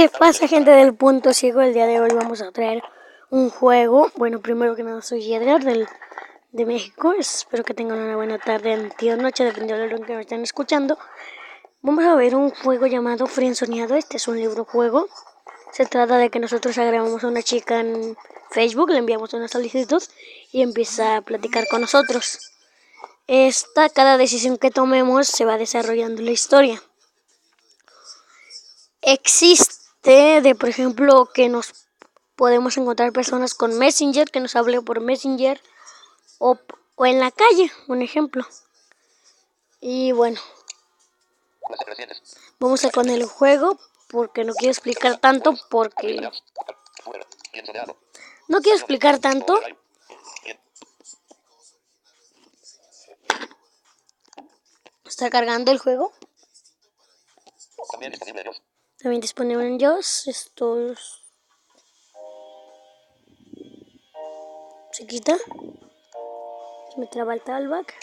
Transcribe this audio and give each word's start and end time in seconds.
¿Qué 0.00 0.08
pasa 0.08 0.48
gente 0.48 0.70
del 0.70 0.94
punto 0.94 1.34
ciego? 1.34 1.60
El 1.60 1.74
día 1.74 1.84
de 1.84 2.00
hoy 2.00 2.08
vamos 2.14 2.40
a 2.40 2.50
traer 2.52 2.82
un 3.28 3.50
juego. 3.50 4.10
Bueno, 4.16 4.40
primero 4.40 4.74
que 4.74 4.82
nada 4.82 5.02
soy 5.02 5.34
Edgar 5.34 5.62
del, 5.62 5.86
de 6.52 6.64
México. 6.64 7.12
Espero 7.12 7.64
que 7.64 7.74
tengan 7.74 7.98
una 7.98 8.16
buena 8.16 8.38
tarde, 8.38 8.90
o 8.98 9.16
noche, 9.16 9.44
dependiendo 9.44 9.84
de 9.84 9.90
lo 9.90 10.00
que 10.00 10.14
me 10.14 10.22
estén 10.22 10.40
escuchando. 10.40 10.96
Vamos 11.82 12.02
a 12.06 12.14
ver 12.14 12.34
un 12.34 12.48
juego 12.48 12.86
llamado 12.86 13.26
Frienzoneado. 13.26 13.94
Este 13.94 14.16
es 14.16 14.26
un 14.26 14.38
libro 14.38 14.64
juego. 14.64 15.06
Se 15.70 15.84
trata 15.84 16.16
de 16.16 16.30
que 16.30 16.40
nosotros 16.40 16.78
agregamos 16.78 17.22
a 17.22 17.26
una 17.26 17.42
chica 17.42 17.80
en 17.80 18.16
Facebook, 18.50 18.88
le 18.88 19.00
enviamos 19.00 19.34
una 19.34 19.48
solicitud 19.48 20.02
y 20.50 20.62
empieza 20.62 21.16
a 21.16 21.20
platicar 21.20 21.66
con 21.70 21.82
nosotros. 21.82 22.38
Esta, 23.26 23.90
cada 23.90 24.16
decisión 24.16 24.56
que 24.56 24.70
tomemos 24.70 25.28
se 25.28 25.44
va 25.44 25.58
desarrollando 25.58 26.22
la 26.22 26.30
historia. 26.30 26.82
Existe, 29.02 29.79
de 30.02 30.56
por 30.58 30.68
ejemplo, 30.68 31.30
que 31.32 31.48
nos 31.48 31.86
podemos 32.36 32.76
encontrar 32.76 33.12
personas 33.12 33.54
con 33.54 33.78
Messenger, 33.78 34.30
que 34.30 34.40
nos 34.40 34.56
hable 34.56 34.80
por 34.80 35.00
Messenger 35.00 35.60
o, 36.38 36.58
o 36.96 37.06
en 37.06 37.20
la 37.20 37.30
calle, 37.30 37.70
un 37.86 38.02
ejemplo. 38.02 38.46
Y 39.80 40.12
bueno, 40.12 40.40
vamos 42.58 42.84
a 42.84 42.90
con 42.90 43.08
el 43.08 43.24
juego 43.24 43.78
porque 44.08 44.44
no 44.44 44.54
quiero 44.54 44.72
explicar 44.72 45.18
tanto 45.18 45.54
porque 45.70 46.20
no 48.48 48.60
quiero 48.60 48.76
explicar 48.76 49.18
tanto. 49.18 49.60
Está 55.04 55.28
cargando 55.28 55.70
el 55.72 55.78
juego. 55.78 56.12
También 57.90 58.12
disponible 59.08 59.66
en 59.66 59.78
JOS. 59.78 60.28
Esto 60.28 60.94
se 64.92 65.06
quita. 65.06 65.36
Se 65.36 67.00
me 67.00 67.06
traba 67.06 67.34
el 67.34 67.42
talback. 67.42 67.94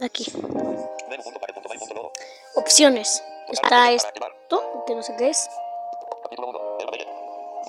Aquí. 0.00 0.26
Opciones. 2.54 3.22
Está 3.48 3.92
esto, 3.92 4.84
que 4.86 4.94
no 4.94 5.02
sé 5.02 5.14
qué 5.16 5.30
es. 5.30 5.48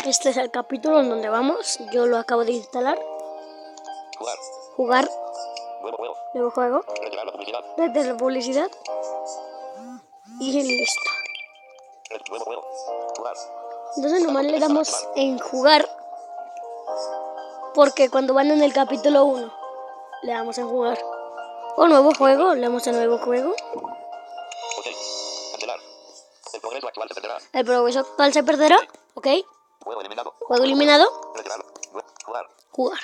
Este 0.05 0.29
es 0.29 0.37
el 0.37 0.51
capítulo 0.51 0.99
en 0.99 1.09
donde 1.09 1.29
vamos. 1.29 1.79
Yo 1.91 2.05
lo 2.05 2.17
acabo 2.17 2.45
de 2.45 2.51
instalar. 2.51 2.99
Jugar. 4.75 5.09
Nuevo 6.33 6.51
juego. 6.51 6.85
Desde 7.77 8.03
la 8.05 8.17
publicidad. 8.17 8.69
Y 10.39 10.61
listo. 10.61 11.12
Entonces 13.95 14.23
nomás 14.23 14.45
le 14.45 14.59
damos 14.59 15.07
en 15.15 15.37
jugar. 15.39 15.87
Porque 17.73 18.09
cuando 18.09 18.33
van 18.33 18.51
en 18.51 18.61
el 18.61 18.73
capítulo 18.73 19.25
1, 19.25 19.53
le 20.23 20.31
damos 20.31 20.57
en 20.57 20.67
jugar. 20.67 20.99
O 21.75 21.87
nuevo 21.87 22.11
juego, 22.15 22.53
le 22.53 22.61
damos 22.61 22.85
en 22.87 22.95
nuevo 22.95 23.17
juego. 23.19 23.55
El 27.53 27.65
progreso 27.65 27.99
actual 27.99 28.33
se 28.33 28.43
perderá. 28.43 28.77
Ok. 29.15 29.27
Juego 29.83 30.01
eliminado. 30.01 30.33
Juego 30.39 30.63
eliminado. 30.63 31.33
Jugar. 32.71 32.99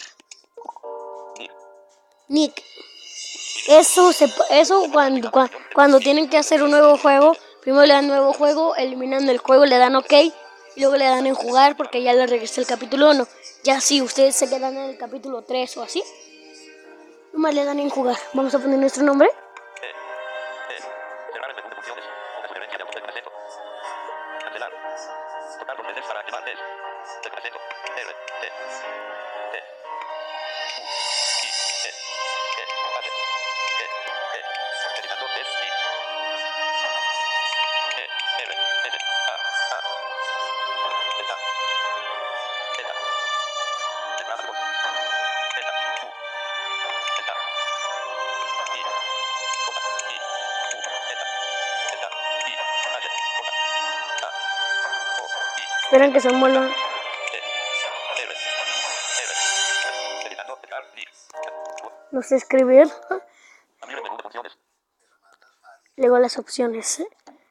Nick. 2.27 2.63
Eso, 3.67 4.13
se, 4.13 4.27
eso 4.51 4.85
cuando, 4.91 5.29
cuando, 5.31 5.53
cuando 5.75 5.99
tienen 5.99 6.29
que 6.29 6.37
hacer 6.37 6.63
un 6.63 6.71
nuevo 6.71 6.97
juego, 6.97 7.35
primero 7.61 7.85
le 7.85 7.93
dan 7.93 8.07
nuevo 8.07 8.33
juego, 8.33 8.75
eliminando 8.75 9.31
el 9.31 9.37
juego, 9.39 9.65
le 9.65 9.77
dan 9.77 9.95
ok, 9.95 10.13
luego 10.79 10.95
le 10.97 11.05
dan 11.05 11.27
en 11.27 11.35
jugar 11.35 11.75
porque 11.77 12.01
ya 12.01 12.13
le 12.13 12.25
regresé 12.25 12.61
el 12.61 12.67
capítulo 12.67 13.11
1. 13.11 13.27
Ya 13.63 13.81
si 13.81 14.01
ustedes 14.01 14.35
se 14.35 14.49
quedan 14.49 14.75
en 14.77 14.89
el 14.89 14.97
capítulo 14.97 15.43
3 15.43 15.77
o 15.77 15.83
así, 15.83 16.03
nomás 17.33 17.53
le 17.53 17.65
dan 17.65 17.79
en 17.79 17.89
jugar. 17.89 18.17
Vamos 18.33 18.53
a 18.55 18.59
poner 18.59 18.79
nuestro 18.79 19.03
nombre. 19.03 19.29
Esperan 55.89 56.13
que 56.13 56.19
se 56.19 56.31
mueva. 56.31 56.69
No 62.11 62.21
sé 62.21 62.35
escribir. 62.35 62.87
Luego 65.95 66.19
las 66.19 66.37
opciones. 66.37 67.03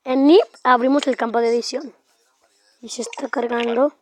En 0.05 0.29
NIP 0.29 0.45
abrimos 0.63 1.05
el 1.09 1.17
campo 1.17 1.41
de 1.41 1.49
edición. 1.49 1.93
Y 2.81 2.91
se 2.91 3.03
está 3.03 3.29
cargando. 3.29 3.93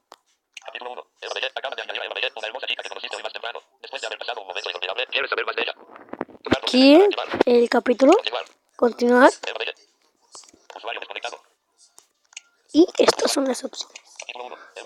Aquí 6.63 7.03
el 7.47 7.71
capítulo. 7.71 8.13
Continuar. 8.77 9.31
Y 12.75 12.87
estas 12.99 13.33
son 13.33 13.47
las 13.47 13.65
opciones 13.65 14.06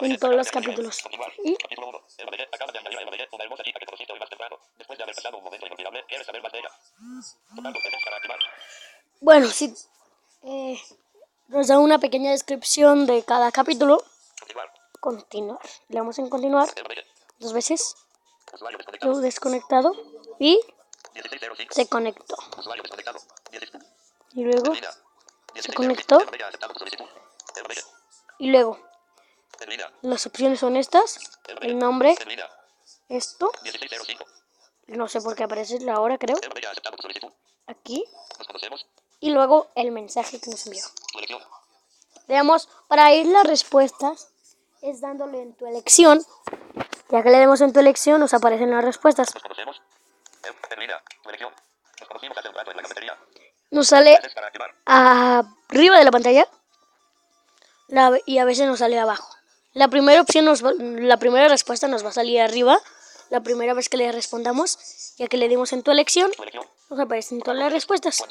en 0.00 0.18
todos 0.18 0.34
los 0.34 0.50
capítulos. 0.50 0.98
¿Y? 1.44 1.56
Bueno, 9.20 9.46
sí. 9.48 9.74
Eh, 10.42 10.80
nos 11.48 11.68
da 11.68 11.78
una 11.78 11.98
pequeña 11.98 12.30
descripción 12.30 13.06
de 13.06 13.24
cada 13.24 13.52
capítulo. 13.52 14.02
Continuar. 15.00 15.58
Le 15.88 15.96
damos 15.96 16.18
en 16.18 16.28
continuar 16.28 16.68
dos 17.38 17.52
veces. 17.52 17.96
Yo 19.02 19.18
desconectado 19.18 19.92
y 20.38 20.60
se 21.70 21.88
conectó. 21.88 22.36
Y 24.32 24.44
luego 24.44 24.74
se 25.54 25.72
conectó. 25.72 26.18
Y 28.38 28.50
luego 28.50 28.89
las 30.03 30.26
opciones 30.26 30.60
son 30.60 30.76
estas. 30.76 31.19
El 31.60 31.78
nombre. 31.78 32.16
Esto. 33.09 33.50
No 34.87 35.09
sé 35.09 35.21
por 35.21 35.37
qué 35.37 35.44
aparece 35.44 35.81
la 35.81 36.00
hora, 36.00 36.19
creo. 36.19 36.37
Aquí. 37.66 38.04
Y 39.20 39.31
luego 39.31 39.70
el 39.75 39.93
mensaje 39.93 40.41
que 40.41 40.50
nos 40.50 40.66
envió. 40.66 40.84
Veamos, 42.26 42.69
para 42.88 43.12
ir 43.12 43.26
las 43.26 43.44
respuestas 43.44 44.28
es 44.82 45.00
dándole 45.00 45.43
en 45.43 45.54
tu 45.54 45.66
elección. 45.66 46.25
Ya 47.10 47.22
que 47.22 47.31
le 47.31 47.38
demos 47.38 47.60
en 47.60 47.72
tu 47.72 47.81
elección, 47.81 48.20
nos 48.20 48.34
aparecen 48.34 48.70
las 48.70 48.84
respuestas. 48.84 49.28
Nos 53.70 53.88
sale 53.88 54.19
arriba 54.87 55.99
de 55.99 56.04
la 56.04 56.10
pantalla 56.10 56.49
y 58.26 58.38
a 58.38 58.44
veces 58.44 58.66
nos 58.66 58.78
sale 58.78 58.99
abajo. 58.99 59.39
La 59.72 59.87
primera 59.87 60.20
opción, 60.20 60.44
nos 60.44 60.62
la 60.62 61.17
primera 61.19 61.46
respuesta 61.49 61.87
nos 61.87 62.05
va 62.05 62.08
a 62.08 62.12
salir 62.12 62.40
arriba. 62.40 62.78
La 63.31 63.40
primera 63.40 63.72
vez 63.75 63.88
que 63.88 63.96
le 63.96 64.11
respondamos, 64.11 65.14
ya 65.17 65.28
que 65.28 65.37
le 65.37 65.49
dimos 65.49 65.72
en 65.72 65.84
tu 65.84 65.93
elección, 65.93 66.32
nos 66.88 66.99
aparecen 66.99 67.40
todas 67.40 67.58
las 67.58 67.72
respuestas. 67.72 68.25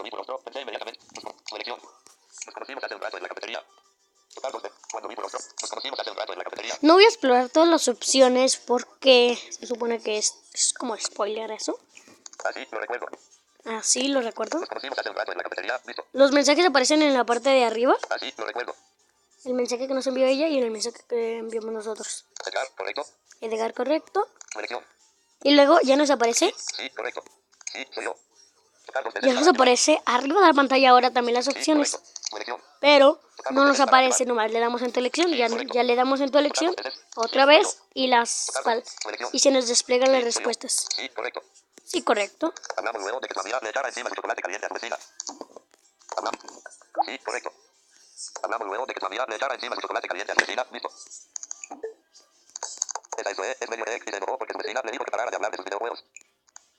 No 6.82 6.94
voy 6.96 7.04
a 7.04 7.08
explorar 7.08 7.50
todas 7.50 7.70
las 7.70 7.88
opciones 7.88 8.58
porque 8.58 9.40
se 9.50 9.66
supone 9.66 10.02
que 10.02 10.18
es, 10.18 10.36
es 10.54 10.74
como 10.74 10.98
spoiler 10.98 11.52
eso. 11.52 11.80
Así 12.44 12.68
lo 12.70 12.80
recuerdo. 12.82 13.08
Así 13.64 14.08
lo 14.10 14.20
recuerdo. 14.20 14.62
Los 16.12 16.32
mensajes 16.32 16.66
aparecen 16.66 17.02
en 17.02 17.14
la 17.14 17.24
parte 17.24 17.50
de 17.50 17.64
arriba. 17.64 17.96
Así 18.10 18.34
lo 18.38 18.46
recuerdo 18.46 18.76
el 19.46 19.54
mensaje 19.54 19.88
que 19.88 19.94
nos 19.94 20.06
envió 20.08 20.26
ella 20.26 20.48
y 20.48 20.60
el 20.60 20.72
mensaje 20.72 20.98
que 21.08 21.38
enviamos 21.38 21.72
nosotros. 21.72 22.26
Edgar, 22.46 22.68
correcto. 22.76 23.06
Edgar, 23.42 23.74
correcto. 23.74 24.28
Y 25.44 25.56
luego 25.56 25.80
ya 25.82 25.96
nos 25.96 26.10
aparece. 26.10 26.54
Sí, 26.58 26.90
correcto. 26.90 27.24
Sí, 27.72 27.86
soy 27.94 28.06
yo. 28.06 28.16
Ya 29.22 29.34
nos 29.34 29.48
aparece 29.48 30.02
arriba 30.06 30.42
de 30.42 30.48
la 30.48 30.54
pantalla 30.54 30.90
ahora 30.90 31.12
también 31.12 31.36
las 31.36 31.48
opciones. 31.48 32.00
pero 32.80 33.22
no 33.52 33.66
nos 33.66 33.80
aparece 33.80 34.26
nomás. 34.26 34.52
Le 34.52 34.60
damos 34.60 34.82
en 34.82 34.92
tu 34.92 35.00
elección, 35.00 35.32
ya, 35.32 35.48
ya 35.48 35.84
le 35.84 35.96
damos 35.96 36.22
en 36.22 36.32
tu 36.32 36.38
elección 36.38 36.76
otra 37.16 37.46
vez 37.46 37.82
y 37.94 38.08
las 38.08 38.52
y 39.32 39.40
se 39.40 39.52
nos 39.52 39.68
despliegan 39.68 40.12
las 40.12 40.24
respuestas. 40.24 40.88
Sí, 40.96 41.10
correcto. 41.10 41.42
Sí, 41.86 42.02
correcto. 42.02 42.54
Hablamos 48.44 48.68
luego 48.68 48.86
de 48.86 48.94
que 48.94 49.00
su 49.00 49.06
amiga 49.06 49.26
le 49.28 49.36
echara 49.36 49.56
encima 49.56 49.76
su 49.76 49.82
chocolate 49.82 50.08
caliente 50.08 50.32
a 50.32 50.36
su 50.36 50.42
vecina. 50.42 50.66
Listo. 50.72 50.90
Esa 53.18 53.30
es, 53.30 53.62
es 53.62 53.70
medio 53.70 53.86
ex 53.88 54.08
y 54.08 54.12
se 54.12 54.18
enojó 54.18 54.38
porque 54.38 54.54
su 54.54 54.60
vecina 54.60 54.82
le 54.84 54.92
dijo 54.92 55.04
que 55.06 55.12
parara 55.12 55.30
de 55.30 55.36
hablar 55.36 55.52
de 55.52 55.58
sus 55.58 55.66
videojuegos. 55.66 56.04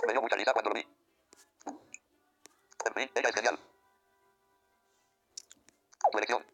Me 0.06 0.12
dio 0.12 0.22
mucha 0.22 0.36
risa 0.36 0.52
cuando 0.52 0.70
lo 0.70 0.74
vi. 0.74 0.86
En 2.84 2.94
fin, 2.94 3.10
ella 3.14 3.28
es 3.28 3.34
genial. 3.34 3.58
Tu 6.10 6.18
elección. 6.18 6.44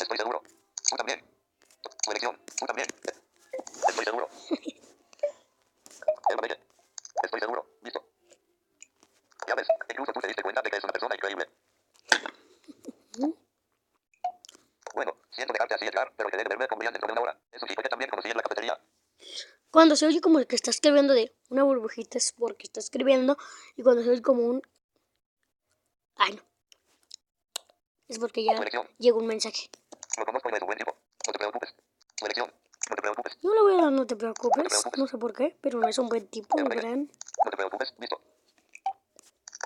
Estoy 0.00 0.18
seguro. 0.18 0.42
Tú 0.88 0.96
también. 0.96 1.24
Tu 2.02 2.10
elección. 2.10 2.40
Tú 2.58 2.66
también. 2.66 2.88
Estoy 3.88 4.04
seguro. 4.04 4.28
Emma 6.28 6.40
Belle. 6.42 6.60
Estoy 7.22 7.40
seguro. 7.40 7.66
Listo. 7.82 8.04
Ya 9.46 9.54
ves, 9.54 9.68
incluso 9.88 10.12
tú 10.12 10.20
te 10.20 10.28
diste 10.28 10.42
cuenta 10.42 10.62
de 10.62 10.70
que 10.70 10.76
es 10.76 10.84
una 10.84 10.92
persona 10.92 11.14
increíble. 11.14 11.48
Bueno, 14.94 15.16
siento 15.30 15.52
dejarte 15.52 15.74
así, 15.74 15.86
Con 16.68 16.78
Brian 16.78 16.92
dentro 16.92 17.08
de 17.08 17.12
una 17.12 17.22
hora. 17.22 17.40
Eso 17.50 17.66
sí, 17.66 17.74
también 17.90 18.10
conocí 18.10 18.30
en 18.30 18.36
la 18.36 18.42
cafetería. 18.42 18.80
Cuando 19.70 19.96
se 19.96 20.06
oye 20.06 20.20
como 20.20 20.38
el 20.38 20.46
que 20.46 20.54
está 20.54 20.70
escribiendo 20.70 21.14
de 21.14 21.34
una 21.50 21.64
burbujita 21.64 22.18
es 22.18 22.32
porque 22.32 22.64
está 22.64 22.78
escribiendo 22.78 23.36
y 23.76 23.82
cuando 23.82 24.02
se 24.02 24.10
oye 24.10 24.22
como 24.22 24.42
un... 24.42 24.62
Ay, 26.16 26.34
no. 26.34 26.42
Es 28.06 28.18
porque 28.18 28.44
ya 28.44 28.54
llegó 28.98 29.18
un 29.18 29.26
mensaje. 29.26 29.68
Lo 30.16 30.24
conozco 30.24 30.48
y 30.48 30.52
no 30.52 30.58
un 30.60 30.66
buen 30.66 30.78
tipo. 30.78 30.96
No 31.26 31.32
te 31.32 31.38
preocupes. 31.38 31.74
Tu 32.16 32.24
elección. 32.24 32.52
No 32.88 32.96
te 32.96 33.02
preocupes. 33.02 33.38
No 33.42 33.54
le 33.54 33.60
voy 33.62 33.74
a 33.74 33.82
dar, 33.82 33.92
no 33.92 34.06
te 34.06 34.14
preocupes. 34.14 34.86
No 34.96 35.06
sé 35.08 35.18
por 35.18 35.32
qué, 35.32 35.58
pero 35.60 35.80
no 35.80 35.88
es 35.88 35.98
un 35.98 36.08
buen 36.08 36.28
tipo, 36.28 36.56
el 36.58 36.68
gran. 36.68 37.10
No 37.44 37.50
te 37.50 37.56
preocupes. 37.56 37.94
Listo. 37.98 38.20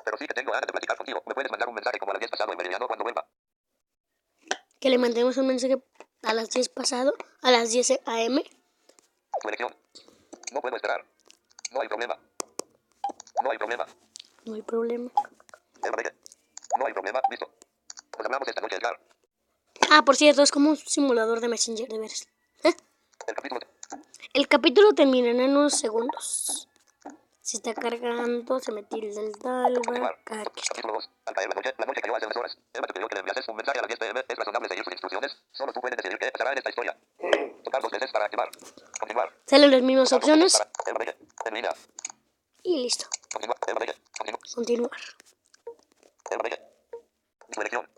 Pero 0.04 0.16
sí 0.16 0.26
que 0.26 0.34
tengo 0.34 0.52
ganas 0.52 0.66
de 0.66 0.72
platicar 0.72 0.96
contigo. 0.96 1.22
¿Me 1.26 1.34
puedes 1.34 1.50
mandar 1.50 1.68
un 1.68 1.74
mensaje 1.74 1.98
como 1.98 2.12
a 2.12 2.14
las 2.14 2.20
10 2.20 2.30
pasado 2.30 2.52
y 2.52 2.56
meridiano 2.56 2.86
cuando 2.86 3.04
vuelva? 3.04 3.28
Que 4.80 4.88
le 4.88 4.96
mandemos 4.96 5.36
un 5.36 5.48
mensaje 5.48 5.82
a 6.22 6.34
las 6.34 6.50
10 6.50 6.68
pasado, 6.70 7.14
a 7.42 7.50
las 7.50 7.70
10 7.70 8.00
am. 8.06 8.42
Elección. 9.44 9.74
No 10.52 10.60
puedo 10.60 10.76
esperar. 10.76 11.04
No 11.72 11.80
hay 11.80 11.88
problema. 11.88 12.18
No 13.42 13.50
hay 13.50 13.58
problema. 13.58 13.86
No 14.44 14.54
hay 14.54 14.62
problema. 14.62 15.10
No 16.78 16.86
hay 16.86 16.92
problema. 16.92 17.20
Listo. 17.30 17.50
Pues 18.10 18.26
hablamos 18.26 18.48
esta 18.48 18.60
noche, 18.60 18.76
Edgar. 18.76 18.98
Ah, 19.90 20.02
por 20.04 20.16
cierto, 20.16 20.42
es 20.42 20.50
como 20.50 20.70
un 20.70 20.76
simulador 20.76 21.40
de 21.40 21.48
Messenger, 21.48 21.88
de 21.88 21.98
veras. 21.98 22.26
¿Eh? 22.64 22.74
El 23.26 23.34
capítulo. 23.34 23.60
El 24.32 24.48
capítulo 24.48 24.92
termina 24.92 25.30
en 25.30 25.56
unos 25.56 25.74
segundos. 25.74 26.68
Se 27.40 27.56
está 27.56 27.72
cargando, 27.74 28.60
se 28.60 28.72
me 28.72 28.82
tilda 28.82 29.20
el 29.20 29.28
está. 29.28 29.66
Capítulo 30.24 30.94
2. 30.94 31.10
Al 31.26 31.34
caer 31.34 31.48
la 31.48 31.54
noche, 31.54 31.74
la 31.78 31.86
noche 31.86 32.00
cayó 32.02 32.16
hace 32.16 32.26
unas 32.26 32.36
horas. 32.36 32.58
Emma 32.74 32.86
te 32.86 32.92
pidió 32.92 33.08
que 33.08 33.14
le 33.14 33.20
enviases 33.20 33.48
un 33.48 33.56
mensaje 33.56 33.78
a 33.78 33.82
las 33.82 33.88
10 33.88 33.98
pm. 33.98 34.24
Es 34.28 34.36
razonable 34.36 34.68
seguir 34.68 34.84
sus 34.84 34.92
instrucciones. 34.92 35.36
Solo 35.52 35.72
tú 35.72 35.80
puedes 35.80 35.96
decidir 35.96 36.18
qué 36.18 36.30
pasará 36.30 36.52
en 36.52 36.58
esta 36.58 36.70
historia. 36.70 36.96
Tocar 37.64 37.80
dos 37.80 37.90
veces 37.90 38.12
para 38.12 38.26
activar. 38.26 38.50
Las 39.70 39.82
mismas 39.82 40.12
opciones 40.12 40.62
y 42.62 42.82
listo. 42.82 43.06
Continuar. 43.32 43.58
Emma 43.66 43.78
Belle. 43.80 43.94
Continúa. 44.18 44.40
Continuar. 44.54 44.90
Emma 46.30 46.42
Belle. 46.42 46.60
Tu 47.52 47.60
elección. 47.60 47.88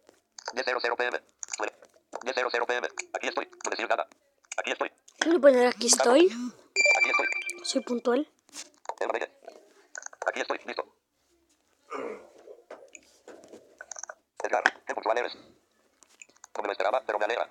10.00 0.53 0.97
pm. 0.97 1.19
Tu 1.57 1.65
ele- 1.65 1.75
10.00 2.23 2.67
pm. 2.67 2.89
Aquí 3.15 3.29
estoy. 3.29 3.49
No 3.65 3.71
decir 3.71 3.89
nada. 3.89 4.07
Aquí 4.57 4.71
estoy. 4.73 4.93
Quiero 5.19 5.41
poner 5.41 5.67
aquí 5.69 5.87
estoy. 5.87 6.27
Aquí 6.27 7.11
estoy. 7.11 7.27
Soy 7.65 7.81
puntual. 7.83 8.29
Aquí 10.27 10.41
estoy. 10.41 10.59
Listo. 10.67 10.85
Edgar, 14.43 14.63
qué 14.87 14.95
puntual 14.95 15.19
eres. 15.19 15.35
No 15.35 16.63
me 16.63 16.67
lo 16.67 16.73
esperaba, 16.73 17.03
pero 17.07 17.19
me 17.19 17.25
alegra. 17.27 17.49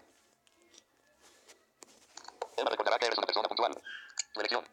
Emma 2.57 2.69
recordará 2.69 2.97
que 2.99 3.05
eres 3.05 3.17
una 3.17 3.25
persona 3.27 3.47
puntual. 3.47 3.81
Tu 4.33 4.39
elección. 4.39 4.65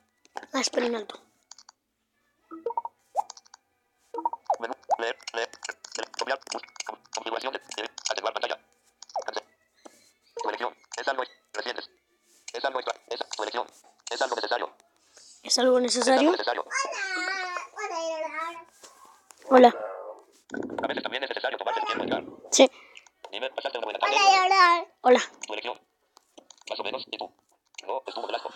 Ah, 0.53 0.61
espera 0.61 0.87
en 0.87 0.97
alto. 0.97 1.20
Menú. 4.61 4.75
Leer. 4.99 5.17
Leer. 5.35 5.50
leer, 5.97 6.11
Copiar. 6.19 6.41
Configuración. 7.14 7.53
de- 7.53 7.82
de- 7.82 7.91
Atenuar 8.11 8.32
pantalla. 8.35 8.58
Tu 10.43 10.49
elección. 10.49 10.76
Es 10.97 11.08
algo 11.08 11.23
recientes. 11.53 11.91
Es 12.53 12.64
algo 12.64 12.81
extra. 12.81 13.00
Es 13.08 13.20
tu 13.37 13.43
elección. 13.43 13.67
Es 14.11 14.23
algo 14.23 14.37
necesario. 14.37 14.67
¿Es 14.67 14.73
algo 15.43 15.43
Es 15.43 15.58
algo 15.58 15.81
necesario? 15.81 16.31
necesario. 16.32 16.64
Hola. 19.49 19.69
A 20.82 20.87
veces 20.87 21.03
también 21.03 21.23
es 21.25 21.31
necesario 21.31 21.58
tomarse 21.58 21.81
el 21.81 21.87
tiempo, 21.87 22.05
Edgar. 22.05 22.25
Sí. 22.50 22.70
Dime, 23.31 23.50
pasaste 23.50 23.79
una 23.79 23.87
buena 23.87 23.99
tarde. 23.99 24.17
Hola. 25.03 25.20
Tu 25.47 25.53
elección. 25.53 25.81
Más 26.70 26.81
o 26.81 26.82
menos. 26.85 27.05
¿Y 27.11 27.17
tú? 27.19 27.32
No, 27.87 28.03
estuvo 28.06 28.26
blanco. 28.26 28.50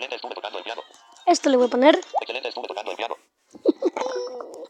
Excelente, 0.00 0.16
estuve 0.16 0.34
tocando 0.34 0.58
el 0.58 0.64
piano. 0.64 0.82
Esto 1.26 1.50
le 1.50 1.56
voy 1.58 1.66
a 1.66 1.70
poner. 1.70 2.00
Excelente, 2.20 2.48
estuve 2.48 2.68
tocando 2.68 2.90
el 2.90 2.96
piano. 2.96 3.16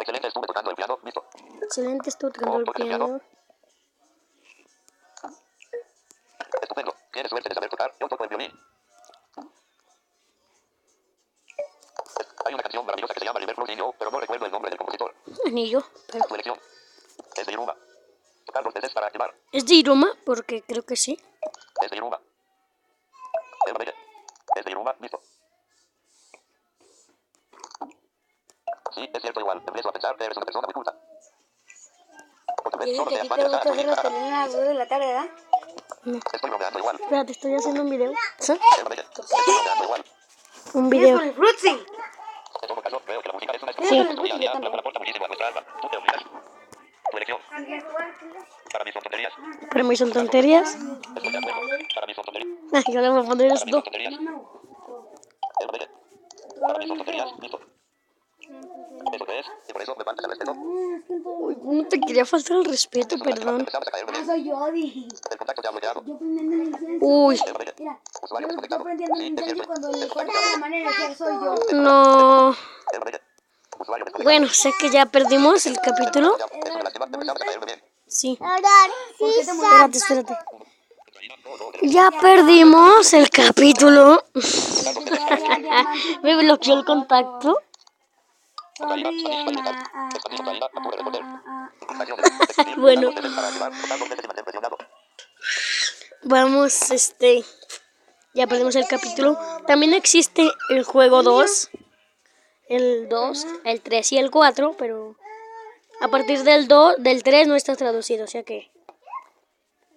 Excelente, 0.00 0.28
estuve 0.28 0.46
tocando 0.46 0.70
el 0.70 0.76
piano. 0.76 0.98
Listo. 1.04 1.24
Excelente, 1.62 2.08
estoy 2.10 2.32
tocando 2.32 2.58
el 2.58 2.64
piano. 2.64 3.20
Estupendo. 6.60 6.94
Tienes 7.12 7.30
suerte 7.30 7.48
de 7.48 7.54
saber 7.54 7.70
tocar. 7.70 7.94
Yo 7.98 8.08
toco 8.08 8.24
el 8.24 8.28
violín. 8.28 8.52
Hay 12.44 12.54
una 12.54 12.62
canción 12.62 12.84
maravillosa 12.84 13.14
que 13.14 13.20
se 13.20 13.26
llama 13.26 13.40
Liverpool 13.40 13.68
Niño, 13.68 13.92
pero 13.98 14.10
no 14.10 14.20
recuerdo 14.20 14.46
el 14.46 14.52
nombre 14.52 14.68
del 14.70 14.78
compositor. 14.78 15.14
Anillo. 15.46 15.82
Pero 16.10 16.24
Tu 16.26 16.34
elección. 16.34 16.58
Es 17.36 17.46
de 17.46 17.52
Iruma. 17.52 17.74
Tocar 18.44 18.64
dos 18.64 18.74
veces 18.74 18.92
para 18.92 19.06
activar. 19.06 19.34
es 19.52 19.64
de 19.64 19.74
Iruma, 19.74 20.12
porque 20.26 20.62
creo 20.62 20.82
que 20.84 20.96
sí. 20.96 21.18
Es 21.82 21.90
de 21.90 21.96
Iruma. 21.96 22.20
Emma 23.66 23.78
Belle. 23.78 23.94
Es 24.56 24.64
de 24.64 24.70
Iruma. 24.72 24.96
Listo. 25.00 25.20
Sí, 29.00 29.10
es 29.14 29.22
cierto 29.22 29.40
igual. 29.40 29.62
Empiezo 29.66 29.88
a 29.88 29.92
pensar 29.92 30.14
que 30.16 30.24
eres 30.24 30.36
una 30.36 30.44
persona 30.44 30.66
muy 30.66 30.74
culta. 30.74 30.94
Vez, 32.78 32.96
solo 32.96 33.10
te 33.10 33.20
apañas 33.20 33.46
a 33.46 33.48
las 33.48 33.64
2 33.64 33.76
de 33.76 34.74
la 34.74 34.86
tarde, 34.88 35.06
¿verdad? 35.06 35.28
Estoy 36.34 36.50
bromeando 36.50 36.78
igual. 36.78 36.96
Espérate, 37.00 37.32
estoy 37.32 37.54
haciendo 37.54 37.82
un 37.82 37.90
video. 37.90 38.12
¿Sí? 38.38 38.52
Estoy 38.52 38.84
bromeando 38.84 39.84
igual. 39.84 40.04
Un 40.74 40.90
video. 40.90 41.20
el 41.20 41.32
Fruitsy. 41.34 41.68
En 41.68 42.68
todo 42.68 42.82
caso, 42.82 43.00
creo 43.06 43.22
que 43.22 43.28
la 43.28 43.34
música 43.34 43.52
es 43.52 43.62
una 43.62 43.72
Sí. 43.72 43.78
experiencia 43.78 44.12
extraordinaria, 44.12 44.70
la 44.70 44.78
aporta 44.78 44.98
muchísimo 44.98 45.24
a 45.24 45.28
nuestra 45.28 45.48
alma. 45.48 45.62
¿Tú 45.80 45.88
te 45.88 45.96
opinas? 45.96 46.22
Tu 47.10 47.16
elección. 47.16 47.38
Para 48.72 48.84
mí 48.84 48.92
son 48.92 49.02
tonterías. 49.02 49.32
Para 49.70 49.84
mí 49.84 49.96
son 49.96 50.12
tonterías. 50.12 50.74
Estoy 50.74 51.32
de 51.32 51.38
acuerdo. 51.38 51.60
Para 51.94 52.06
mí 52.06 52.14
son 52.14 52.24
tonterías. 52.24 52.58
Ah, 52.74 52.82
yo 52.86 53.00
le 53.00 53.08
voy 53.10 53.20
a 53.20 53.24
poner 53.24 53.48
Para 53.48 53.54
mí 53.54 53.58
son 53.58 53.68
esto. 53.68 53.82
tonterías. 53.82 54.12
Emma 54.14 55.72
Belle. 55.72 55.88
Para 56.60 56.78
mí 56.78 56.86
son 56.86 56.96
tonterías. 56.98 57.28
Listo. 57.40 57.59
No 61.62 61.88
te 61.88 62.00
quería 62.00 62.24
faltar 62.24 62.58
el 62.58 62.64
respeto, 62.64 63.16
perdón. 63.18 63.66
Soy 64.26 64.44
yo, 64.44 64.70
dije. 64.72 65.08
Uy. 67.00 67.40
Mira, 67.78 68.00
yo, 68.38 68.48
el 68.48 69.66
cuando 69.66 69.92
le 69.92 70.06
la 70.06 70.58
manera 70.58 70.90
de 71.08 71.14
soy 71.14 71.34
yo. 71.34 71.54
no. 71.72 72.56
Bueno, 74.22 74.48
sé 74.48 74.72
que 74.78 74.90
ya 74.90 75.06
perdimos 75.06 75.64
el 75.66 75.78
capítulo. 75.78 76.36
Sí. 78.06 78.36
¿Por 78.38 79.32
qué 79.32 79.44
te 79.44 79.50
Espérate, 79.50 79.98
espérate. 79.98 80.38
Ya 81.82 82.10
perdimos 82.10 83.12
el 83.14 83.30
capítulo. 83.30 84.24
Me 86.22 86.36
bloqueó 86.36 86.74
el 86.74 86.84
contacto. 86.84 87.62
Bueno. 92.76 93.10
Vamos, 96.22 96.90
este. 96.90 97.44
Ya 98.34 98.46
perdimos 98.46 98.76
el 98.76 98.86
capítulo. 98.86 99.38
También 99.66 99.94
existe 99.94 100.50
el 100.68 100.84
juego 100.84 101.22
2. 101.22 101.70
El 102.68 103.08
2, 103.08 103.46
el 103.64 103.80
3 103.80 104.12
y 104.12 104.18
el 104.18 104.30
4, 104.30 104.76
pero 104.78 105.16
a 106.00 106.08
partir 106.08 106.44
del 106.44 106.68
2, 106.68 106.96
del 106.98 107.24
3 107.24 107.48
no 107.48 107.56
está 107.56 107.74
traducido, 107.74 108.24
o 108.24 108.28
sea 108.28 108.44
que 108.44 108.70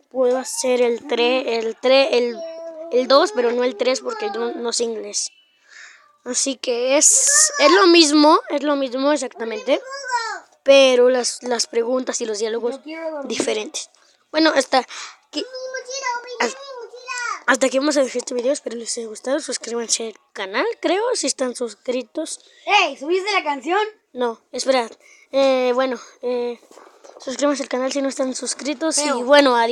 puedo 0.10 0.40
hacer 0.40 0.82
el 0.82 1.06
3, 1.06 1.44
el 1.46 1.76
3, 1.76 2.08
el, 2.12 2.38
el 2.92 3.08
2, 3.08 3.32
pero 3.36 3.52
no 3.52 3.64
el 3.64 3.76
3 3.76 4.02
porque 4.02 4.32
no, 4.32 4.54
no 4.54 4.74
sé 4.74 4.86
inglés. 4.86 5.30
Así 6.26 6.56
que 6.56 6.98
es, 6.98 7.52
es 7.60 7.72
lo 7.72 7.88
mismo, 7.88 8.40
es 8.50 8.64
lo 8.64 8.76
mismo 8.76 9.12
exactamente. 9.12 9.82
pero 10.64 11.10
las, 11.10 11.44
las 11.44 11.68
preguntas 11.68 12.22
y 12.22 12.26
los 12.26 12.40
diálogos 12.40 12.80
diferentes. 13.28 13.90
Bueno, 14.32 14.52
hasta 14.56 14.80
aquí, 15.28 15.46
hasta- 16.40 16.58
hasta 17.46 17.66
aquí 17.66 17.78
vamos 17.80 17.98
a 17.98 18.04
dejar 18.04 18.18
este 18.20 18.34
video. 18.34 18.54
Espero 18.54 18.78
les 18.78 18.98
haya 18.98 19.08
gustado. 19.08 19.40
Suscríbanse 19.42 20.08
al 20.08 20.16
canal, 20.32 20.66
creo, 20.82 21.04
si 21.16 21.28
están 21.28 21.56
suscritos. 21.56 22.40
¡Ey! 22.66 22.96
¿Subiste 22.98 23.30
la 23.34 23.44
canción? 23.44 23.82
No, 24.14 24.42
esperad. 24.54 24.90
Eh, 25.32 25.72
bueno, 25.76 26.00
eh, 26.22 26.58
suscríbanse 27.20 27.64
al 27.64 27.70
canal 27.70 27.92
si 27.92 28.02
no 28.02 28.08
están 28.08 28.34
suscritos. 28.34 28.98
Y 29.00 29.10
bueno, 29.12 29.58
adiós. 29.58 29.72